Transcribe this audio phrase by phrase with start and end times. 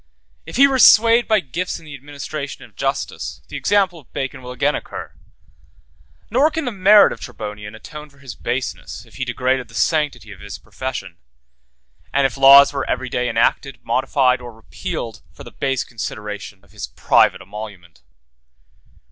[0.47, 4.41] If he were swayed by gifts in the administration of justice, the example of Bacon
[4.41, 5.13] will again occur;
[6.31, 10.31] nor can the merit of Tribonian atone for his baseness, if he degraded the sanctity
[10.31, 11.19] of his profession;
[12.11, 16.71] and if laws were every day enacted, modified, or repealed, for the base consideration of
[16.71, 18.01] his private emolument.